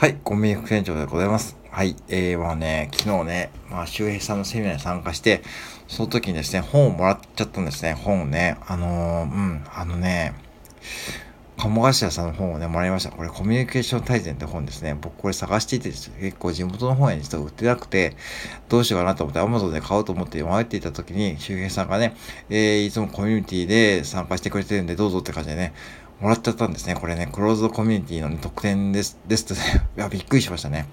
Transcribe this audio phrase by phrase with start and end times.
[0.00, 1.58] はい、コンビニ副店長でございます。
[1.70, 5.42] はい、えー、まあね、昨日ね、まあ、周平さんのセミナーに参加して、
[5.88, 8.56] その時にですね、本をもらっちゃったんですね、本をね。
[8.66, 10.32] あのー、うん、あのね、
[11.58, 13.10] 鴨頭さんの本をね、もらいました。
[13.10, 14.96] これ、コミュニケーション大全って本ですね。
[14.98, 18.16] 僕これ探していて、結構地元の本屋に実は売ってなくて、
[18.70, 22.16] どうしようかなと思って Amazon で買おうと思って迷っていた時に、周平さんがね、
[22.48, 25.74] えー、いつもコミュニティで参加してくれてるんで、どうぞって感じでね、
[26.20, 26.94] もらっちゃったんですね。
[26.94, 29.60] これね、クローズドコミュニティの、ね、特典です、ですとね、
[29.96, 30.86] いや、びっくりしましたね。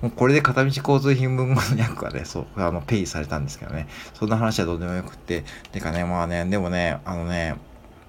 [0.00, 3.88] もうこれで片道交通費分の約がね、そう、あの、ペイされたんですけどね。
[4.14, 5.44] そんな話はどうでもよくって。
[5.72, 7.56] てかね、まあね、でもね、あのね、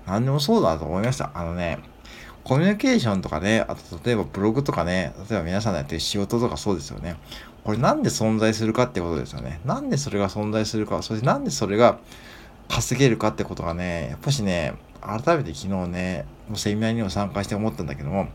[0.05, 1.31] 何でもそうだと思いました。
[1.33, 1.79] あのね、
[2.43, 7.15] コミュニケーションとかね、あと例えばブログとかね、例えば皆さんのやってる仕事とかそうですよね。
[7.63, 9.61] これなんで存在するかってことですよね。
[9.65, 11.99] なんでそれが存在するか、そしてなんでそれが
[12.71, 16.25] 稼げるかってことがね、やっぱしね、改めて昨日ね、
[16.55, 18.29] セミナーにも参加して思ったんだけども、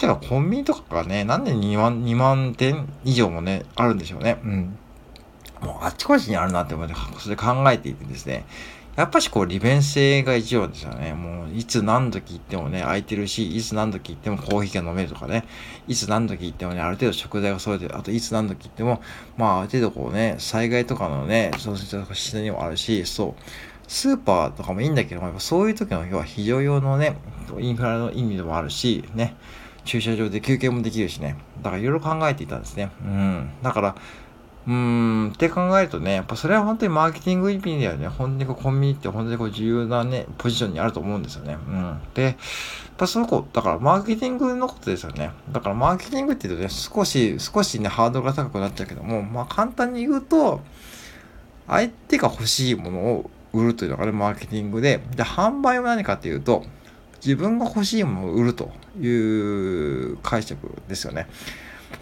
[0.00, 4.38] 例えばコンビニとかがね、なんで2万、2万点以上もね、あるんでしょうね。
[4.42, 4.78] うん。
[5.60, 8.46] もうあっちこっちにあるなって思って、それ考えていてですね、
[8.96, 11.12] やっぱしこう利便性が一番ですよね。
[11.12, 15.44] もういつ何時行ってもね、空いてるし、いつ何時行ってもコーヒーが飲めるとかね、
[15.86, 17.96] いつ何時行ってもね、ある程度食材が揃えてる。
[17.96, 19.00] あといつ何時行っても、
[19.36, 23.42] まあある程度こうね、災害とかのね、そうした自然にもあるし、そう。
[23.88, 27.16] スーパーとかもいいんだけども、そういう時の要は非常用のね、
[27.58, 29.34] インフラの意味でもあるし、ね、
[29.84, 31.36] 駐車場で休憩もできるしね。
[31.62, 32.90] だからいろいろ考えていたんですね。
[33.02, 33.50] うん。
[33.62, 33.96] だから、
[34.66, 34.74] うー
[35.28, 41.56] ん、って考えるとね、やっぱそれは本当にマーケティング意味ではね、本当にこうコンビニって本当にこう重要なね、ポジションにあると思うんですよね。
[41.66, 42.00] うん。
[42.12, 42.34] で、やっ
[42.98, 45.30] ぱその子、だからマーケティングのことですよね。
[45.50, 50.60] だからマーケティングって言うとね、少し、少しね、ハードルが高くなっちゃうけども、まあ簡単に言うと、
[51.66, 56.64] 相手が欲しいものを売るというのがね、マーケティングで、で、販売は何かっていうと、
[57.24, 58.70] 自分が欲しいものを売ると
[59.00, 61.26] いう解釈ですよね。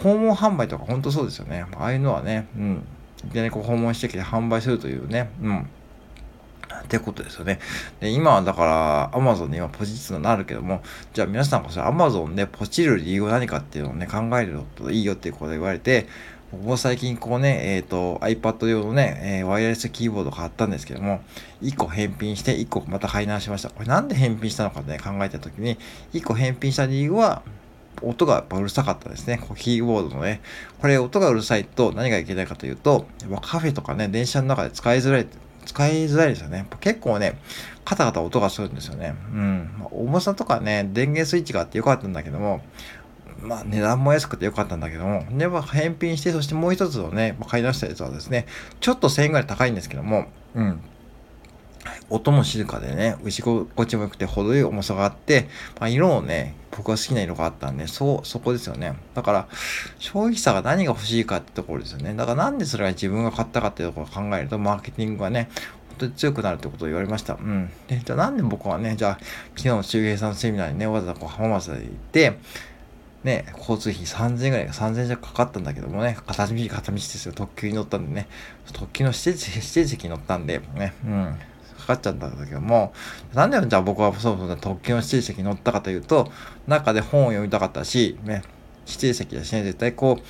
[0.03, 1.65] 訪問販売とか本当そうですよね。
[1.77, 2.87] ああいうのはね、うん。
[3.33, 5.69] でね、こう訪問してきて販売するというね、うん。
[6.87, 7.59] ってことですよね。
[8.01, 10.83] で、今はだから Amazon に今ポチッとなるけども、
[11.15, 16.07] じゃあ皆さんこそ Amazon でポチる理由は何かっていうのをね、考えるといいよっていうことで言われて、
[16.53, 21.21] 僕も最近こうね、えっ、ー、と iPad 用のね、えー、ワイヤレスキーボード買ったんですけども、
[21.63, 23.71] 1個返品して1個また買い直しました。
[23.71, 25.77] これなんで返品したのかね、考えた時に、
[26.13, 27.43] 1個返品した理由は、
[28.03, 29.39] 音がやっぱうるさかったですね。
[29.39, 30.41] こうキーボードのね。
[30.81, 33.07] これ音がうるさいと何がいけないかというと、
[33.43, 35.27] カフェとかね、電車の中で使いづらい、
[35.65, 36.67] 使いづらいですよね。
[36.81, 37.39] 結構ね、
[37.85, 39.15] カタカタ音がするんですよね。
[39.33, 39.71] うん。
[39.91, 42.61] 重さとかね、電源スイッチがあってよかったんだけども、
[43.47, 48.47] まあ値段も安くてよかったんだけども、で、まあ返品して、そしてもう一つをね、買い出したやつはですね、
[48.81, 50.81] ちょっと1000円ぐらい高いんですけども、うん。
[52.11, 55.49] 音も静かでね、牛心地も良くて程よい重さがあって、
[55.81, 58.95] まあ、色もね、僕は好きな色があったんで、そう、そこですよね。
[59.15, 59.49] だから、
[59.99, 62.15] 消費者が何が欲しいかってところですよね。
[62.15, 65.49] だからなんでそれが自分が買ったかっていうところを考えると、マーケティングがね、
[65.89, 67.35] 本当に強くなるってことを言われました。
[67.35, 67.71] うん。
[67.89, 69.25] で、じゃあなんで僕はね、じゃあ、
[69.57, 72.39] 昨日の周平さんのセミナーにね、わざわざこう浜松で行って、
[73.27, 77.33] ね、交通費3000円ぐらい、3000円じゃかかったんだけどもね、片道、片道ですよ。
[77.35, 78.29] 特急に乗ったんでね、
[78.73, 81.37] 特急の指定指定席に乗ったんで、ね、うん。
[81.81, 82.95] かかっちゃったんだけども、
[83.35, 86.31] なんでじゃあ僕はそうそう特急の指定席に乗ったかというと、
[86.69, 88.43] 中で本を読みたかったし、ね、
[88.87, 90.21] 指定席だしね、絶対こ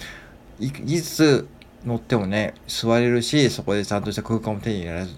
[0.59, 1.47] う、いいつ
[1.85, 5.11] 乗ってもね、座れるし、そこでちゃんとした空間も手に入れられる。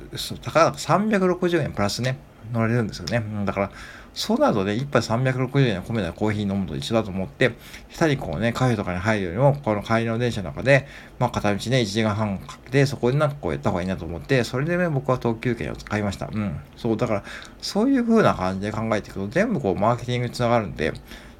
[0.43, 2.19] たか360円プラスね、
[2.53, 3.23] 乗られるんですよね。
[3.45, 3.71] だから、
[4.15, 7.53] そうなるとね、1杯360円の米のコーヒー飲むと一緒だと思って、
[7.89, 10.89] 下にこうね、カフェとかに入るよりも、この帰りの電車の中で、
[11.19, 16.29] まあ片道ね、1時間半かけて、そこでなんかこうやった方がいいなと思って、それでね、僕は特急券を使いました。
[16.33, 16.61] うん。
[16.77, 17.25] そう、だから、
[17.61, 20.95] そういう風な感じで考えていくと、全部こう、マーケティングにつながるんで、やっ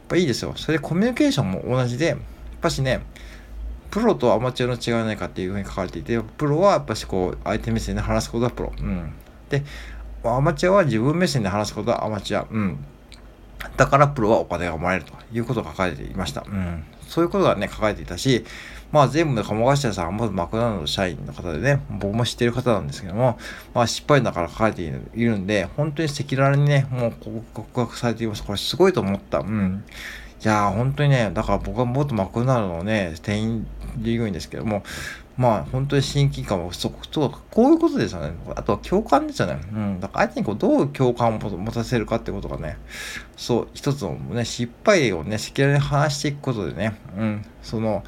[0.07, 0.53] ぱいいですよ。
[0.57, 2.19] それでコミュニケーションも同じで、やっ
[2.61, 3.01] ぱしね、
[3.91, 8.73] プロとアマチュアの違いはないかっていうふうに書かれていて、プロはやっぱしこう、相手目線で話すことはプロ。
[8.79, 9.13] うん。
[9.49, 9.65] で、
[10.25, 12.47] アマチュアは自分目線で話すことはアマチュア。
[12.51, 12.85] うん。
[13.77, 16.45] だからプロはお金がもらえるということが書かれていました。
[16.47, 16.85] うん。
[17.07, 18.45] そういうことがね、書かれていたし、
[18.93, 23.39] まあ全部で鴨頭さんはまずマクドナルド社員の方でね、僕も知ってる方なんですけども、
[23.75, 27.13] まあ失敗だから書かれているんで、本当に赤裸々にね、もう
[27.55, 28.45] 告白されています。
[28.45, 29.39] これすごいと思った。
[29.41, 29.85] うん。
[30.41, 33.67] いやー、本当にね、だから僕は元マクドナルドのね、店員
[33.99, 34.83] 従業員ですけども、
[35.39, 38.33] まあ、本当に親近感も不足と、こういうことですよね。
[38.57, 39.61] あとは共感ですよね。
[39.73, 40.01] うん。
[40.01, 42.77] だから相手にこうどう共感を持たせるかってことがね、
[43.37, 48.03] そう、一つのね、失敗をね、赤裸々に話していくことでね、うん、その、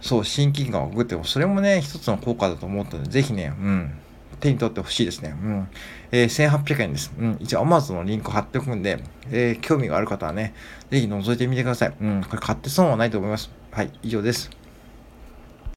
[0.00, 3.92] そう、親近感を送っても、それもね、一つの効果だと思ったので、ぜひね、うん、
[4.40, 5.36] 手に取ってほしいですね。
[5.40, 5.68] うん。
[6.10, 7.12] えー、1800円です。
[7.16, 7.36] うん。
[7.38, 8.98] 一応 Amazon のリンク貼っておくんで、
[9.30, 10.52] えー、興味がある方はね、
[10.90, 11.94] ぜひ覗いてみてください。
[12.00, 12.24] うん。
[12.24, 13.50] これ買って損はないと思います。
[13.70, 14.63] はい、以上です。